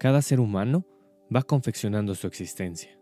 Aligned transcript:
Cada 0.00 0.22
ser 0.22 0.40
humano 0.40 0.86
va 1.34 1.42
confeccionando 1.42 2.14
su 2.14 2.26
existencia. 2.26 2.98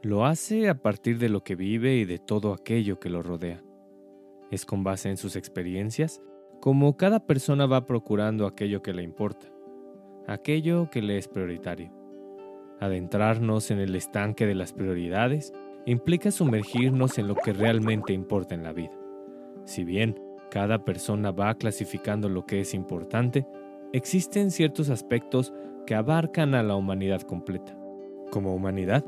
Lo 0.00 0.24
hace 0.24 0.68
a 0.68 0.80
partir 0.80 1.18
de 1.18 1.28
lo 1.28 1.42
que 1.42 1.56
vive 1.56 1.96
y 1.96 2.04
de 2.04 2.20
todo 2.20 2.52
aquello 2.52 3.00
que 3.00 3.10
lo 3.10 3.20
rodea. 3.20 3.64
Es 4.52 4.64
con 4.64 4.84
base 4.84 5.08
en 5.08 5.16
sus 5.16 5.34
experiencias 5.34 6.22
como 6.60 6.96
cada 6.96 7.26
persona 7.26 7.66
va 7.66 7.84
procurando 7.84 8.46
aquello 8.46 8.80
que 8.80 8.92
le 8.92 9.02
importa, 9.02 9.48
aquello 10.28 10.88
que 10.88 11.02
le 11.02 11.18
es 11.18 11.26
prioritario. 11.26 11.92
Adentrarnos 12.78 13.72
en 13.72 13.80
el 13.80 13.96
estanque 13.96 14.46
de 14.46 14.54
las 14.54 14.72
prioridades 14.72 15.52
implica 15.84 16.30
sumergirnos 16.30 17.18
en 17.18 17.26
lo 17.26 17.34
que 17.34 17.52
realmente 17.52 18.12
importa 18.12 18.54
en 18.54 18.62
la 18.62 18.72
vida. 18.72 18.96
Si 19.64 19.82
bien 19.82 20.16
cada 20.48 20.84
persona 20.84 21.32
va 21.32 21.56
clasificando 21.56 22.28
lo 22.28 22.46
que 22.46 22.60
es 22.60 22.72
importante, 22.72 23.48
existen 23.92 24.50
ciertos 24.50 24.90
aspectos 24.90 25.52
que 25.86 25.94
abarcan 25.94 26.54
a 26.54 26.62
la 26.62 26.76
humanidad 26.76 27.22
completa. 27.22 27.76
Como 28.30 28.54
humanidad, 28.54 29.04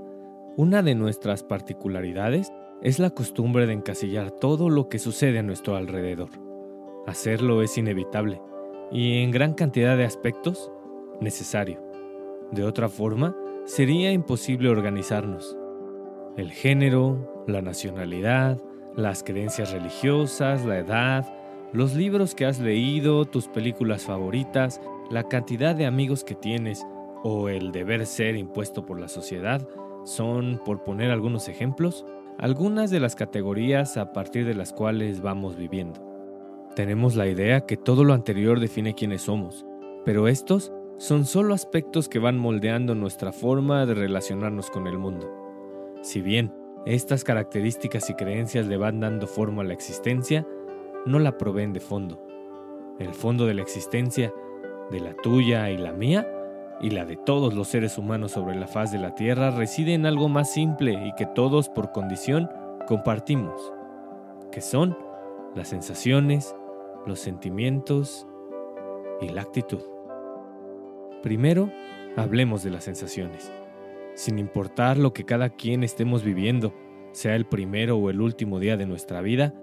una 0.57 0.83
de 0.83 0.95
nuestras 0.95 1.43
particularidades 1.43 2.53
es 2.83 2.99
la 2.99 3.11
costumbre 3.11 3.67
de 3.67 3.75
encasillar 3.75 4.33
todo 4.33 4.69
lo 4.69 4.89
que 4.89 4.99
sucede 4.99 5.39
a 5.39 5.43
nuestro 5.43 5.77
alrededor. 5.77 6.31
Hacerlo 7.07 7.63
es 7.63 7.79
inevitable 7.79 8.41
y 8.91 9.23
en 9.23 9.31
gran 9.31 9.55
cantidad 9.55 9.97
de 9.97 10.05
aspectos 10.05 10.71
necesario. 11.21 11.81
De 12.51 12.65
otra 12.65 12.89
forma, 12.89 13.37
sería 13.65 14.13
imposible 14.13 14.69
organizarnos. 14.69 15.57
El 16.37 16.51
género, 16.51 17.45
la 17.47 17.63
nacionalidad, 17.63 18.61
las 18.97 19.23
creencias 19.23 19.73
religiosas, 19.73 20.65
la 20.65 20.79
edad, 20.79 21.27
los 21.73 21.95
libros 21.95 22.35
que 22.35 22.45
has 22.45 22.59
leído, 22.59 23.25
tus 23.25 23.49
películas 23.49 24.05
favoritas, 24.05 24.81
la 25.11 25.25
cantidad 25.25 25.75
de 25.75 25.87
amigos 25.87 26.25
que 26.25 26.35
tienes 26.35 26.87
o 27.23 27.49
el 27.49 27.73
deber 27.73 28.05
ser 28.07 28.37
impuesto 28.37 28.85
por 28.85 29.01
la 29.01 29.09
sociedad 29.09 29.67
son, 30.05 30.61
por 30.65 30.83
poner 30.83 31.11
algunos 31.11 31.49
ejemplos, 31.49 32.05
algunas 32.39 32.91
de 32.91 33.01
las 33.01 33.15
categorías 33.15 33.97
a 33.97 34.13
partir 34.13 34.45
de 34.45 34.55
las 34.55 34.73
cuales 34.73 35.21
vamos 35.21 35.57
viviendo. 35.57 36.01
Tenemos 36.75 37.17
la 37.17 37.27
idea 37.27 37.67
que 37.67 37.77
todo 37.77 38.05
lo 38.05 38.15
anterior 38.15 38.59
define 38.59 38.95
quiénes 38.95 39.23
somos, 39.23 39.65
pero 40.05 40.29
estos 40.29 40.73
son 40.99 41.25
solo 41.25 41.55
aspectos 41.55 42.09
que 42.09 42.19
van 42.19 42.39
moldeando 42.39 42.95
nuestra 42.95 43.33
forma 43.33 43.87
de 43.87 43.95
relacionarnos 43.95 44.71
con 44.71 44.87
el 44.87 44.99
mundo. 44.99 45.31
Si 46.03 46.21
bien 46.21 46.53
estas 46.85 47.25
características 47.25 48.11
y 48.11 48.15
creencias 48.15 48.67
le 48.67 48.77
van 48.77 49.01
dando 49.01 49.27
forma 49.27 49.63
a 49.63 49.65
la 49.65 49.75
existencia, 49.75 50.47
no 51.07 51.19
la 51.19 51.39
proveen 51.39 51.73
de 51.73 51.81
fondo. 51.81 52.21
El 52.99 53.15
fondo 53.15 53.47
de 53.47 53.55
la 53.55 53.63
existencia, 53.63 54.33
de 54.91 55.01
la 55.01 55.15
tuya 55.15 55.71
y 55.71 55.77
la 55.77 55.93
mía, 55.93 56.27
y 56.81 56.91
la 56.91 57.05
de 57.05 57.17
todos 57.17 57.55
los 57.55 57.69
seres 57.69 57.97
humanos 57.97 58.33
sobre 58.33 58.57
la 58.57 58.67
faz 58.67 58.91
de 58.91 58.99
la 58.99 59.15
Tierra 59.15 59.51
reside 59.51 59.95
en 59.95 60.05
algo 60.05 60.29
más 60.29 60.53
simple 60.53 60.93
y 60.93 61.15
que 61.15 61.27
todos 61.27 61.69
por 61.69 61.93
condición 61.93 62.51
compartimos, 62.87 63.73
que 64.51 64.61
son 64.61 64.99
las 65.55 65.69
sensaciones, 65.69 66.55
los 67.07 67.21
sentimientos 67.21 68.27
y 69.21 69.29
la 69.29 69.43
actitud. 69.43 69.83
Primero, 71.23 71.71
hablemos 72.17 72.65
de 72.65 72.71
las 72.71 72.85
sensaciones. 72.85 73.53
Sin 74.15 74.39
importar 74.39 74.99
lo 74.99 75.13
que 75.13 75.25
cada 75.25 75.51
quien 75.51 75.85
estemos 75.85 76.25
viviendo, 76.25 76.75
sea 77.13 77.37
el 77.37 77.47
primero 77.47 77.97
o 77.97 78.11
el 78.11 78.21
último 78.21 78.59
día 78.59 78.77
de 78.77 78.87
nuestra 78.87 79.21
vida, 79.21 79.55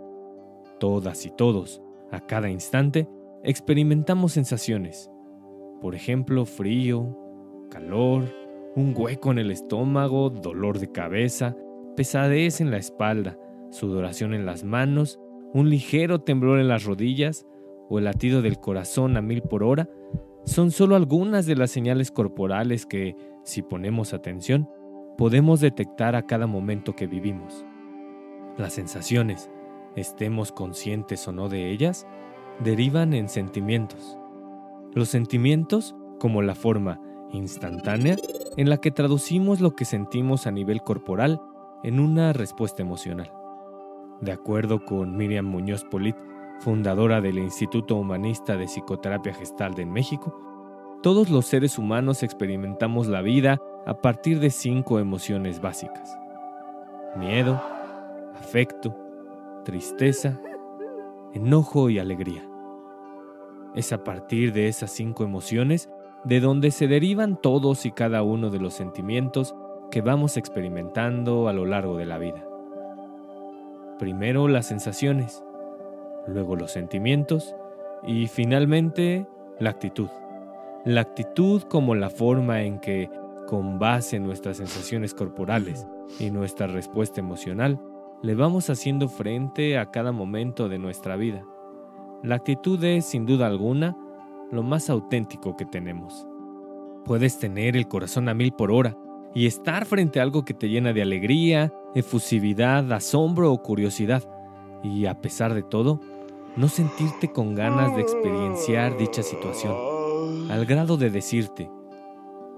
todas 0.80 1.26
y 1.26 1.32
todos, 1.32 1.82
a 2.12 2.20
cada 2.22 2.50
instante, 2.50 3.08
experimentamos 3.44 4.34
sensaciones, 4.34 5.10
por 5.82 5.96
ejemplo, 5.96 6.46
frío, 6.46 7.18
calor, 7.70 8.24
un 8.76 8.94
hueco 8.96 9.32
en 9.32 9.40
el 9.40 9.52
estómago, 9.52 10.30
dolor 10.30 10.80
de 10.80 10.92
cabeza, 10.92 11.56
pesadez 11.96 12.62
en 12.62 12.72
la 12.72 12.78
espalda, 12.78 13.38
sudoración 13.72 14.34
en 14.34 14.46
las 14.46 14.64
manos, 14.64 15.20
un 15.54 15.70
ligero 15.70 16.22
temblor 16.22 16.60
en 16.60 16.68
las 16.68 16.86
rodillas 16.86 17.46
o 17.90 17.98
el 18.00 18.06
latido 18.06 18.42
del 18.42 18.60
corazón 18.60 19.18
a 19.18 19.22
mil 19.22 19.42
por 19.42 19.64
hora, 19.64 19.90
son 20.46 20.72
solo 20.72 20.96
algunas 20.96 21.46
de 21.46 21.56
las 21.56 21.72
señales 21.72 22.12
corporales 22.12 22.86
que, 22.86 23.16
si 23.44 23.62
ponemos 23.62 24.14
atención, 24.14 24.70
podemos 25.18 25.60
detectar 25.60 26.16
a 26.16 26.26
cada 26.26 26.48
momento 26.48 26.96
que 26.96 27.08
vivimos. 27.08 27.66
Las 28.58 28.74
sensaciones, 28.74 29.50
estemos 30.00 30.52
conscientes 30.52 31.28
o 31.28 31.32
no 31.32 31.50
de 31.50 31.70
ellas, 31.70 32.08
derivan 32.60 33.14
en 33.14 33.30
sentimientos. 33.30 34.18
Los 34.94 35.10
sentimientos 35.10 35.96
como 36.20 36.42
la 36.42 36.56
forma 36.56 37.00
instantánea 37.32 38.16
en 38.58 38.70
la 38.70 38.78
que 38.78 38.92
traducimos 38.92 39.62
lo 39.62 39.76
que 39.76 39.86
sentimos 39.86 40.48
a 40.48 40.52
nivel 40.52 40.82
corporal 40.82 41.42
en 41.84 42.00
una 42.00 42.34
respuesta 42.34 42.82
emocional. 42.82 43.32
De 44.22 44.32
acuerdo 44.32 44.84
con 44.84 45.16
Miriam 45.16 45.46
Muñoz 45.46 45.86
Polit, 45.86 46.16
fundadora 46.60 47.22
del 47.22 47.40
Instituto 47.40 47.96
Humanista 47.96 48.58
de 48.58 48.66
Psicoterapia 48.66 49.34
Gestal 49.34 49.80
en 49.80 49.92
México, 49.92 50.38
todos 51.02 51.30
los 51.30 51.46
seres 51.46 51.78
humanos 51.78 52.24
experimentamos 52.24 53.08
la 53.08 53.22
vida 53.22 53.62
a 53.86 54.02
partir 54.02 54.40
de 54.42 54.50
cinco 54.50 55.00
emociones 55.00 55.62
básicas. 55.62 56.18
Miedo, 57.16 57.62
afecto, 58.38 58.94
tristeza, 59.70 60.42
enojo 61.32 61.92
y 61.92 62.00
alegría. 62.00 62.42
Es 63.76 63.94
a 63.94 64.04
partir 64.04 64.52
de 64.52 64.68
esas 64.68 64.90
cinco 64.90 65.24
emociones 65.24 65.92
de 66.24 66.40
donde 66.40 66.72
se 66.72 66.88
derivan 66.88 67.40
todos 67.40 67.86
y 67.86 67.92
cada 67.92 68.24
uno 68.24 68.50
de 68.50 68.58
los 68.58 68.74
sentimientos 68.74 69.54
que 69.92 70.02
vamos 70.02 70.38
experimentando 70.38 71.48
a 71.48 71.54
lo 71.54 71.68
largo 71.68 71.98
de 71.98 72.08
la 72.08 72.18
vida. 72.18 72.44
Primero 74.00 74.48
las 74.48 74.66
sensaciones, 74.66 75.44
luego 76.26 76.56
los 76.56 76.72
sentimientos 76.72 77.56
y 78.02 78.26
finalmente 78.26 79.28
la 79.60 79.70
actitud. 79.70 80.10
La 80.84 81.02
actitud 81.02 81.62
como 81.62 81.94
la 81.94 82.10
forma 82.10 82.64
en 82.64 82.80
que, 82.80 83.08
con 83.46 83.78
base 83.78 84.16
en 84.16 84.24
nuestras 84.24 84.58
sensaciones 84.58 85.14
corporales 85.14 85.86
y 86.20 86.32
nuestra 86.32 86.66
respuesta 86.66 87.20
emocional, 87.20 87.80
le 88.22 88.36
vamos 88.36 88.70
haciendo 88.70 89.08
frente 89.08 89.78
a 89.78 89.92
cada 89.92 90.12
momento 90.12 90.68
de 90.68 90.78
nuestra 90.78 91.16
vida. 91.16 91.46
La 92.22 92.36
actitud 92.36 92.84
es, 92.84 93.06
sin 93.06 93.26
duda 93.26 93.48
alguna, 93.48 93.96
lo 94.52 94.62
más 94.62 94.90
auténtico 94.90 95.56
que 95.56 95.66
tenemos. 95.66 96.28
Puedes 97.06 97.40
tener 97.40 97.78
el 97.78 97.88
corazón 97.88 98.28
a 98.28 98.34
mil 98.34 98.52
por 98.52 98.72
hora 98.72 98.98
y 99.34 99.46
estar 99.46 99.86
frente 99.86 100.20
a 100.20 100.24
algo 100.24 100.44
que 100.44 100.54
te 100.54 100.68
llena 100.68 100.92
de 100.92 101.02
alegría, 101.02 101.74
efusividad, 101.96 102.92
asombro 102.92 103.54
o 103.54 103.62
curiosidad, 103.62 104.24
y 104.84 105.06
a 105.06 105.22
pesar 105.22 105.54
de 105.54 105.64
todo, 105.64 106.02
no 106.58 106.68
sentirte 106.68 107.32
con 107.32 107.56
ganas 107.56 107.96
de 107.96 108.02
experienciar 108.02 108.98
dicha 108.98 109.24
situación, 109.24 109.76
al 110.52 110.66
grado 110.66 110.98
de 110.98 111.10
decirte, 111.10 111.70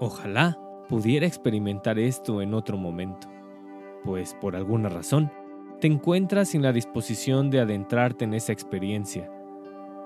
ojalá 0.00 0.58
pudiera 0.88 1.26
experimentar 1.26 1.98
esto 1.98 2.42
en 2.42 2.54
otro 2.54 2.76
momento, 2.76 3.28
pues 4.04 4.34
por 4.40 4.56
alguna 4.56 4.88
razón 4.88 5.30
te 5.82 5.88
encuentras 5.88 6.50
sin 6.50 6.62
la 6.62 6.72
disposición 6.72 7.50
de 7.50 7.58
adentrarte 7.58 8.24
en 8.24 8.34
esa 8.34 8.52
experiencia 8.52 9.28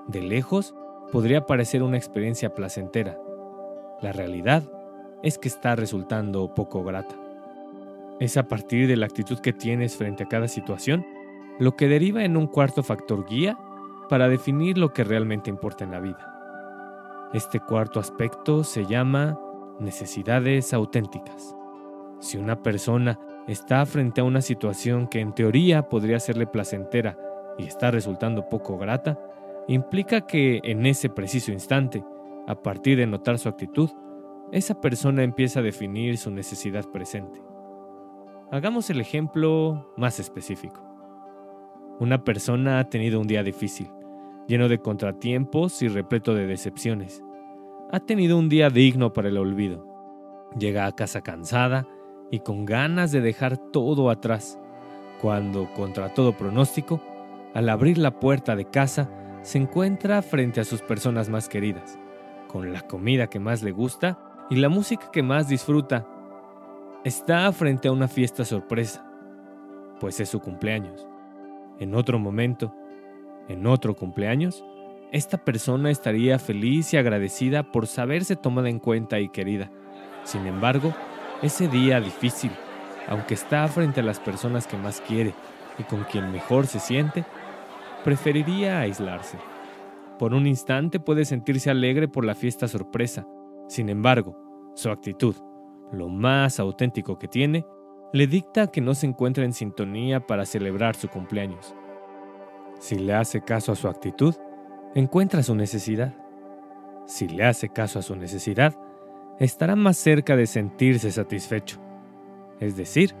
de 0.07 0.23
lejos, 0.23 0.73
podría 1.11 1.45
parecer 1.45 1.83
una 1.83 1.97
experiencia 1.97 2.55
placentera. 2.55 3.15
La 4.01 4.11
realidad 4.11 4.63
es 5.21 5.37
que 5.37 5.47
está 5.47 5.75
resultando 5.75 6.51
poco 6.55 6.83
grata. 6.83 7.13
Es 8.19 8.37
a 8.37 8.47
partir 8.47 8.87
de 8.87 8.97
la 8.97 9.05
actitud 9.05 9.37
que 9.37 9.53
tienes 9.53 9.95
frente 9.95 10.23
a 10.23 10.27
cada 10.27 10.47
situación 10.47 11.05
lo 11.59 11.75
que 11.75 11.87
deriva 11.87 12.23
en 12.23 12.37
un 12.37 12.47
cuarto 12.47 12.81
factor 12.81 13.27
guía 13.29 13.55
para 14.09 14.29
definir 14.29 14.79
lo 14.79 14.93
que 14.93 15.03
realmente 15.03 15.51
importa 15.51 15.83
en 15.83 15.91
la 15.91 15.99
vida. 15.99 17.29
Este 17.35 17.59
cuarto 17.59 17.99
aspecto 17.99 18.63
se 18.63 18.87
llama 18.87 19.39
necesidades 19.79 20.73
auténticas. 20.73 21.55
Si 22.19 22.39
una 22.39 22.63
persona 22.63 23.19
está 23.47 23.85
frente 23.85 24.21
a 24.21 24.25
una 24.25 24.41
situación 24.41 25.07
que 25.07 25.21
en 25.21 25.33
teoría 25.33 25.89
podría 25.89 26.19
serle 26.19 26.45
placentera 26.45 27.17
y 27.57 27.63
está 27.63 27.91
resultando 27.91 28.49
poco 28.49 28.77
grata, 28.77 29.19
implica 29.67 30.21
que 30.27 30.59
en 30.63 30.85
ese 30.85 31.09
preciso 31.09 31.51
instante, 31.51 32.03
a 32.45 32.61
partir 32.61 32.97
de 32.97 33.07
notar 33.07 33.39
su 33.39 33.49
actitud, 33.49 33.89
esa 34.51 34.79
persona 34.79 35.23
empieza 35.23 35.59
a 35.59 35.63
definir 35.63 36.17
su 36.17 36.29
necesidad 36.29 36.85
presente. 36.91 37.41
Hagamos 38.51 38.89
el 38.89 39.01
ejemplo 39.01 39.93
más 39.97 40.19
específico. 40.19 40.81
Una 41.99 42.23
persona 42.23 42.79
ha 42.79 42.89
tenido 42.89 43.19
un 43.19 43.27
día 43.27 43.43
difícil, 43.43 43.89
lleno 44.47 44.69
de 44.69 44.79
contratiempos 44.79 45.81
y 45.81 45.87
repleto 45.87 46.33
de 46.33 46.47
decepciones. 46.47 47.23
Ha 47.91 47.99
tenido 48.01 48.37
un 48.37 48.49
día 48.49 48.69
digno 48.69 49.13
para 49.13 49.29
el 49.29 49.37
olvido. 49.37 49.85
Llega 50.57 50.85
a 50.85 50.95
casa 50.95 51.21
cansada 51.21 51.87
y 52.31 52.39
con 52.39 52.65
ganas 52.65 53.11
de 53.11 53.21
dejar 53.21 53.57
todo 53.57 54.09
atrás, 54.09 54.59
cuando, 55.21 55.71
contra 55.73 56.13
todo 56.13 56.35
pronóstico, 56.35 57.01
al 57.53 57.69
abrir 57.69 57.97
la 57.97 58.19
puerta 58.19 58.55
de 58.55 58.65
casa, 58.65 59.09
se 59.41 59.57
encuentra 59.57 60.21
frente 60.21 60.59
a 60.59 60.65
sus 60.65 60.81
personas 60.81 61.29
más 61.29 61.49
queridas, 61.49 61.97
con 62.47 62.73
la 62.73 62.81
comida 62.81 63.27
que 63.27 63.39
más 63.39 63.63
le 63.63 63.71
gusta 63.71 64.19
y 64.49 64.57
la 64.57 64.69
música 64.69 65.09
que 65.11 65.23
más 65.23 65.47
disfruta. 65.47 66.05
Está 67.03 67.51
frente 67.53 67.87
a 67.87 67.91
una 67.91 68.07
fiesta 68.07 68.43
sorpresa, 68.43 69.09
pues 69.99 70.19
es 70.19 70.29
su 70.29 70.39
cumpleaños. 70.39 71.07
En 71.79 71.95
otro 71.95 72.19
momento, 72.19 72.73
en 73.47 73.65
otro 73.67 73.95
cumpleaños, 73.95 74.65
esta 75.11 75.37
persona 75.37 75.89
estaría 75.89 76.37
feliz 76.37 76.93
y 76.93 76.97
agradecida 76.97 77.71
por 77.71 77.87
saberse 77.87 78.35
tomada 78.35 78.69
en 78.69 78.79
cuenta 78.79 79.19
y 79.19 79.29
querida. 79.29 79.71
Sin 80.23 80.45
embargo, 80.45 80.93
ese 81.41 81.67
día 81.67 82.01
difícil, 82.01 82.51
aunque 83.07 83.35
está 83.35 83.67
frente 83.67 83.99
a 83.99 84.03
las 84.03 84.19
personas 84.19 84.67
que 84.67 84.77
más 84.77 85.01
quiere 85.01 85.33
y 85.77 85.83
con 85.83 86.03
quien 86.03 86.31
mejor 86.31 86.67
se 86.67 86.79
siente, 86.79 87.25
preferiría 88.03 88.79
aislarse. 88.79 89.37
Por 90.17 90.33
un 90.33 90.47
instante 90.47 90.99
puede 90.99 91.25
sentirse 91.25 91.69
alegre 91.69 92.07
por 92.07 92.25
la 92.25 92.33
fiesta 92.33 92.67
sorpresa. 92.67 93.27
Sin 93.67 93.89
embargo, 93.89 94.71
su 94.75 94.89
actitud, 94.89 95.35
lo 95.91 96.09
más 96.09 96.59
auténtico 96.59 97.19
que 97.19 97.27
tiene, 97.27 97.65
le 98.13 98.25
dicta 98.25 98.67
que 98.67 98.81
no 98.81 98.95
se 98.95 99.05
encuentra 99.05 99.43
en 99.43 99.53
sintonía 99.53 100.25
para 100.25 100.45
celebrar 100.45 100.95
su 100.95 101.09
cumpleaños. 101.09 101.75
Si 102.79 102.95
le 102.95 103.13
hace 103.13 103.41
caso 103.41 103.71
a 103.71 103.75
su 103.75 103.87
actitud, 103.87 104.35
encuentra 104.95 105.43
su 105.43 105.53
necesidad. 105.53 106.15
Si 107.05 107.27
le 107.27 107.45
hace 107.45 107.69
caso 107.69 107.99
a 107.99 108.01
su 108.01 108.15
necesidad, 108.15 108.75
estará 109.39 109.75
más 109.75 109.97
cerca 109.97 110.35
de 110.35 110.47
sentirse 110.47 111.11
satisfecho. 111.11 111.79
Es 112.59 112.75
decir, 112.75 113.13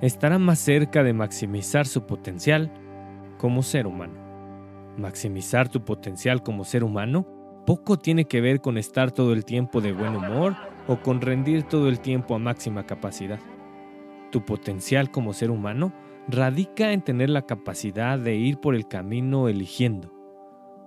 estará 0.00 0.38
más 0.38 0.58
cerca 0.58 1.02
de 1.02 1.12
maximizar 1.12 1.86
su 1.86 2.06
potencial 2.06 2.72
como 3.38 3.62
ser 3.62 3.86
humano. 3.86 4.14
Maximizar 4.96 5.68
tu 5.68 5.84
potencial 5.84 6.42
como 6.42 6.64
ser 6.64 6.84
humano 6.84 7.26
poco 7.66 7.96
tiene 7.96 8.26
que 8.26 8.40
ver 8.40 8.60
con 8.60 8.76
estar 8.76 9.12
todo 9.12 9.32
el 9.32 9.44
tiempo 9.44 9.80
de 9.80 9.92
buen 9.92 10.16
humor 10.16 10.54
o 10.88 11.00
con 11.00 11.20
rendir 11.20 11.62
todo 11.62 11.88
el 11.88 12.00
tiempo 12.00 12.34
a 12.34 12.38
máxima 12.38 12.84
capacidad. 12.84 13.40
Tu 14.30 14.44
potencial 14.44 15.10
como 15.10 15.32
ser 15.32 15.50
humano 15.50 15.92
radica 16.28 16.92
en 16.92 17.02
tener 17.02 17.30
la 17.30 17.42
capacidad 17.42 18.18
de 18.18 18.34
ir 18.34 18.58
por 18.58 18.74
el 18.74 18.86
camino 18.86 19.48
eligiendo, 19.48 20.12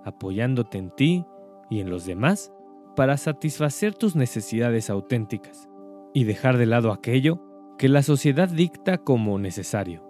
apoyándote 0.04 0.78
en 0.78 0.90
ti 0.90 1.24
y 1.70 1.80
en 1.80 1.90
los 1.90 2.06
demás 2.06 2.52
para 2.96 3.16
satisfacer 3.16 3.94
tus 3.94 4.16
necesidades 4.16 4.90
auténticas 4.90 5.68
y 6.12 6.24
dejar 6.24 6.56
de 6.56 6.66
lado 6.66 6.90
aquello 6.90 7.40
que 7.78 7.88
la 7.88 8.02
sociedad 8.02 8.48
dicta 8.48 8.98
como 8.98 9.38
necesario. 9.38 10.02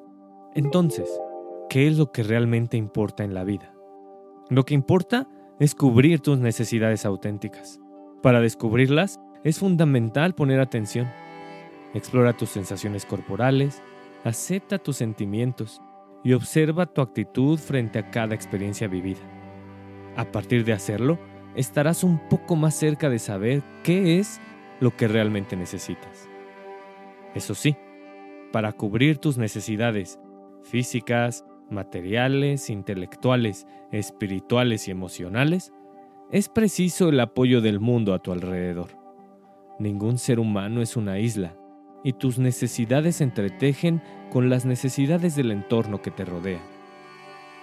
Entonces, 0.54 1.10
¿qué 1.68 1.88
es 1.88 1.98
lo 1.98 2.12
que 2.12 2.22
realmente 2.22 2.76
importa 2.76 3.24
en 3.24 3.34
la 3.34 3.44
vida? 3.44 3.74
Lo 4.48 4.64
que 4.64 4.74
importa 4.74 5.28
es 5.58 5.74
cubrir 5.74 6.20
tus 6.20 6.38
necesidades 6.38 7.04
auténticas. 7.04 7.80
Para 8.22 8.40
descubrirlas 8.40 9.20
es 9.42 9.58
fundamental 9.58 10.34
poner 10.34 10.60
atención. 10.60 11.08
Explora 11.92 12.36
tus 12.36 12.50
sensaciones 12.50 13.04
corporales, 13.04 13.82
acepta 14.24 14.78
tus 14.78 14.96
sentimientos 14.96 15.82
y 16.22 16.32
observa 16.32 16.86
tu 16.86 17.00
actitud 17.00 17.58
frente 17.58 17.98
a 17.98 18.10
cada 18.10 18.34
experiencia 18.34 18.86
vivida. 18.86 19.20
A 20.16 20.24
partir 20.24 20.64
de 20.64 20.72
hacerlo, 20.72 21.18
estarás 21.56 22.04
un 22.04 22.18
poco 22.28 22.54
más 22.54 22.74
cerca 22.74 23.08
de 23.10 23.18
saber 23.18 23.62
qué 23.82 24.18
es 24.18 24.40
lo 24.80 24.94
que 24.96 25.08
realmente 25.08 25.56
necesitas. 25.56 26.28
Eso 27.34 27.54
sí, 27.54 27.76
para 28.52 28.72
cubrir 28.72 29.18
tus 29.18 29.38
necesidades 29.38 30.18
físicas, 30.62 31.44
materiales, 31.70 32.70
intelectuales, 32.70 33.66
espirituales 33.90 34.88
y 34.88 34.90
emocionales, 34.90 35.72
es 36.30 36.48
preciso 36.48 37.08
el 37.08 37.20
apoyo 37.20 37.60
del 37.60 37.80
mundo 37.80 38.12
a 38.12 38.18
tu 38.18 38.32
alrededor. 38.32 38.88
Ningún 39.78 40.18
ser 40.18 40.40
humano 40.40 40.82
es 40.82 40.96
una 40.96 41.18
isla, 41.18 41.56
y 42.02 42.12
tus 42.12 42.38
necesidades 42.38 43.16
se 43.16 43.24
entretejen 43.24 44.02
con 44.30 44.48
las 44.48 44.64
necesidades 44.64 45.36
del 45.36 45.50
entorno 45.50 46.02
que 46.02 46.10
te 46.10 46.24
rodea. 46.24 46.60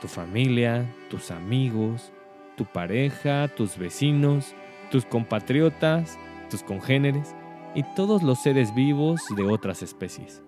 Tu 0.02 0.08
familia, 0.08 0.86
tus 1.10 1.32
amigos, 1.32 2.12
tu 2.56 2.66
pareja, 2.66 3.48
tus 3.50 3.78
vecinos, 3.78 4.56
tus 4.92 5.06
compatriotas, 5.06 6.18
tus 6.50 6.64
congéneres 6.64 7.36
y 7.76 7.84
todos 7.96 8.24
los 8.24 8.42
seres 8.42 8.74
vivos 8.76 9.22
de 9.36 9.44
otras 9.44 9.82
especies. 9.82 10.44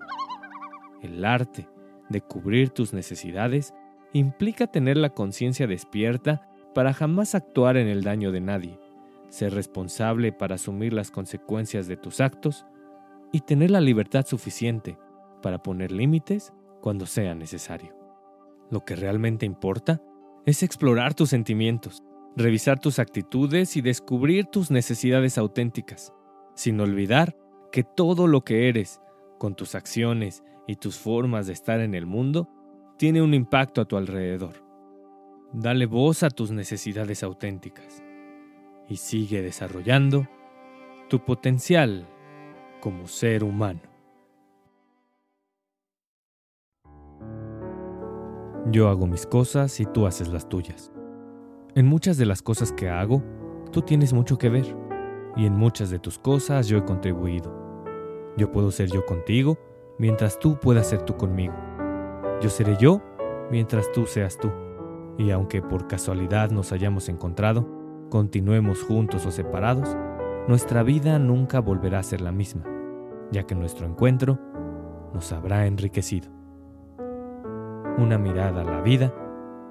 El 1.02 1.26
arte 1.26 1.68
de 2.10 2.22
cubrir 2.22 2.70
tus 2.70 2.94
necesidades 2.94 3.74
implica 4.14 4.68
tener 4.68 4.98
la 4.98 5.10
conciencia 5.10 5.68
despierta 5.68 6.48
para 6.74 6.94
jamás 6.94 7.36
actuar 7.36 7.78
en 7.78 7.88
el 7.88 8.04
daño 8.04 8.32
de 8.32 8.42
nadie, 8.42 8.80
ser 9.30 9.54
responsable 9.54 10.32
para 10.32 10.56
asumir 10.56 10.94
las 10.94 11.12
consecuencias 11.12 11.88
de 11.88 11.98
tus 11.98 12.22
actos 12.22 12.66
y 13.32 13.42
tener 13.42 13.72
la 13.72 13.82
libertad 13.82 14.26
suficiente 14.26 14.98
para 15.42 15.62
poner 15.62 15.92
límites 15.92 16.54
cuando 16.82 17.06
sea 17.06 17.36
necesario. 17.36 17.96
Lo 18.70 18.86
que 18.86 18.96
realmente 18.96 19.46
importa 19.46 20.02
es 20.46 20.64
explorar 20.64 21.14
tus 21.14 21.30
sentimientos, 21.30 22.04
revisar 22.36 22.80
tus 22.80 23.00
actitudes 23.00 23.78
y 23.78 23.82
descubrir 23.82 24.46
tus 24.46 24.70
necesidades 24.72 25.38
auténticas, 25.38 26.14
sin 26.54 26.80
olvidar 26.80 27.36
que 27.72 27.84
todo 27.84 28.28
lo 28.28 28.42
que 28.42 28.70
eres, 28.70 29.02
con 29.40 29.56
tus 29.56 29.76
acciones 29.76 30.44
y 30.68 30.76
tus 30.76 30.98
formas 30.98 31.48
de 31.48 31.54
estar 31.54 31.80
en 31.80 31.96
el 31.96 32.06
mundo, 32.06 32.50
tiene 32.98 33.22
un 33.22 33.34
impacto 33.34 33.82
a 33.82 33.86
tu 33.86 33.98
alrededor. 33.98 34.64
Dale 35.52 35.86
voz 35.86 36.24
a 36.24 36.30
tus 36.30 36.52
necesidades 36.52 37.24
auténticas 37.24 38.04
y 38.88 38.98
sigue 38.98 39.42
desarrollando 39.42 40.28
tu 41.10 41.24
potencial 41.24 42.08
como 42.82 43.08
ser 43.08 43.44
humano. 43.44 43.95
Yo 48.72 48.90
hago 48.90 49.06
mis 49.06 49.28
cosas 49.28 49.80
y 49.80 49.86
tú 49.86 50.08
haces 50.08 50.28
las 50.30 50.50
tuyas. 50.50 50.92
En 51.76 51.86
muchas 51.86 52.18
de 52.18 52.26
las 52.26 52.42
cosas 52.42 52.72
que 52.72 52.90
hago, 52.90 53.22
tú 53.72 53.84
tienes 53.84 54.12
mucho 54.12 54.40
que 54.40 54.50
ver, 54.50 54.76
y 55.36 55.46
en 55.46 55.54
muchas 55.54 55.92
de 55.92 56.00
tus 56.00 56.18
cosas 56.18 56.68
yo 56.68 56.80
he 56.80 56.84
contribuido. 56.84 57.54
Yo 58.38 58.52
puedo 58.52 58.72
ser 58.72 58.90
yo 58.90 59.06
contigo, 59.06 59.60
mientras 60.00 60.40
tú 60.40 60.60
puedas 60.60 60.88
ser 60.88 61.04
tú 61.04 61.16
conmigo. 61.16 61.54
Yo 62.42 62.50
seré 62.50 62.76
yo, 62.80 63.04
mientras 63.52 63.92
tú 63.92 64.08
seas 64.08 64.38
tú. 64.40 64.52
Y 65.20 65.30
aunque 65.30 65.62
por 65.62 65.88
casualidad 65.88 66.50
nos 66.50 66.72
hayamos 66.72 67.08
encontrado, 67.08 67.70
continuemos 68.10 68.82
juntos 68.82 69.28
o 69.28 69.32
separados, 69.32 69.96
nuestra 70.48 70.82
vida 70.82 71.20
nunca 71.20 71.60
volverá 71.60 72.00
a 72.00 72.04
ser 72.04 72.22
la 72.22 72.32
misma, 72.32 72.64
ya 73.32 73.44
que 73.44 73.54
nuestro 73.54 73.86
encuentro 73.86 74.40
nos 75.14 75.32
habrá 75.32 75.68
enriquecido. 75.68 76.35
Una 77.98 78.18
mirada 78.18 78.60
a 78.60 78.66
la 78.66 78.82
vida, 78.82 79.14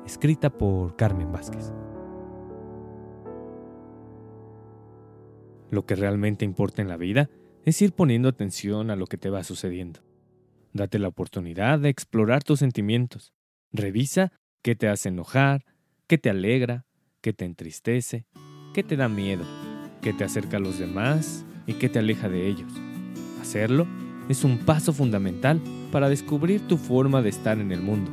escrita 0.07 0.49
por 0.49 0.97
Carmen 0.97 1.31
Vázquez. 1.31 1.75
Lo 5.71 5.85
que 5.85 5.95
realmente 5.95 6.47
importa 6.47 6.81
en 6.81 6.89
la 6.89 6.97
vida 6.97 7.29
es 7.67 7.83
ir 7.83 7.93
poniendo 7.93 8.31
atención 8.31 8.91
a 8.91 8.97
lo 8.97 9.07
que 9.07 9.19
te 9.19 9.29
va 9.29 9.45
sucediendo. 9.45 10.01
Date 10.73 10.99
la 10.99 11.09
oportunidad 11.09 11.79
de 11.79 11.91
explorar 11.91 12.43
tus 12.43 12.61
sentimientos. 12.61 13.35
Revisa 13.73 14.33
qué 14.63 14.75
te 14.75 14.89
hace 14.89 15.11
enojar, 15.11 15.67
qué 16.07 16.17
te 16.17 16.31
alegra, 16.31 16.87
qué 17.21 17.35
te 17.35 17.45
entristece, 17.45 18.25
qué 18.73 18.83
te 18.83 18.97
da 18.97 19.11
miedo, 19.11 19.45
qué 20.01 20.15
te 20.15 20.25
acerca 20.25 20.57
a 20.57 20.61
los 20.61 20.79
demás 20.79 21.45
y 21.67 21.75
qué 21.75 21.91
te 21.91 21.99
aleja 21.99 22.31
de 22.31 22.49
ellos. 22.49 22.73
Hacerlo 23.43 23.87
es 24.29 24.45
un 24.45 24.59
paso 24.59 24.93
fundamental 24.93 25.61
para 25.93 26.09
descubrir 26.09 26.67
tu 26.67 26.77
forma 26.77 27.23
de 27.23 27.29
estar 27.29 27.59
en 27.59 27.73
el 27.73 27.81
mundo, 27.81 28.11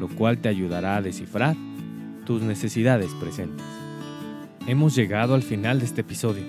lo 0.00 0.08
cual 0.08 0.38
te 0.38 0.48
ayudará 0.48 0.96
a 0.96 1.02
descifrar 1.02 1.56
tus 2.24 2.42
necesidades 2.42 3.12
presentes. 3.14 3.64
Hemos 4.66 4.94
llegado 4.94 5.34
al 5.34 5.42
final 5.42 5.78
de 5.78 5.86
este 5.86 6.02
episodio, 6.02 6.42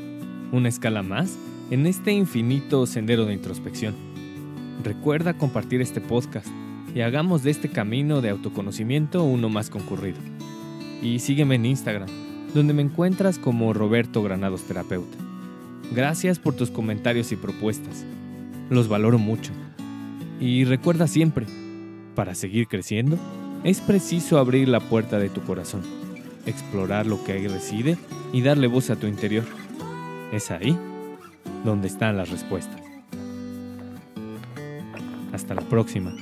una 0.52 0.70
escala 0.70 1.04
más 1.04 1.38
en 1.70 1.86
este 1.86 2.12
infinito 2.12 2.86
sendero 2.86 3.26
de 3.26 3.34
introspección. 3.34 3.96
Recuerda 4.84 5.38
compartir 5.38 5.82
este 5.82 6.02
podcast 6.02 6.48
y 6.94 7.02
hagamos 7.02 7.44
de 7.44 7.52
este 7.52 7.70
camino 7.70 8.22
de 8.22 8.30
autoconocimiento 8.30 9.24
uno 9.24 9.50
más 9.50 9.70
concurrido. 9.70 10.18
Y 11.02 11.20
sígueme 11.20 11.56
en 11.56 11.66
Instagram, 11.66 12.10
donde 12.54 12.74
me 12.74 12.82
encuentras 12.82 13.38
como 13.38 13.74
Roberto 13.74 14.24
Granados 14.24 14.64
Terapeuta. 14.64 15.18
Gracias 15.94 16.40
por 16.40 16.56
tus 16.56 16.72
comentarios 16.72 17.32
y 17.32 17.36
propuestas. 17.36 18.06
Los 18.70 18.88
valoro 18.88 19.18
mucho. 19.18 19.52
Y 20.40 20.66
recuerda 20.66 21.08
siempre, 21.08 21.46
para 22.16 22.36
seguir 22.36 22.68
creciendo, 22.68 23.18
es 23.64 23.82
preciso 23.82 24.38
abrir 24.38 24.68
la 24.68 24.80
puerta 24.80 25.20
de 25.20 25.30
tu 25.30 25.42
corazón, 25.42 25.82
explorar 26.46 27.06
lo 27.06 27.24
que 27.24 27.34
ahí 27.34 27.48
reside 27.48 27.98
y 28.34 28.42
darle 28.42 28.68
voz 28.68 28.90
a 28.90 28.96
tu 28.96 29.08
interior. 29.08 29.46
Es 30.32 30.52
ahí 30.52 30.78
donde 31.64 31.88
están 31.88 32.18
las 32.18 32.30
respuestas. 32.30 32.82
Hasta 35.34 35.56
la 35.56 35.62
próxima. 35.62 36.14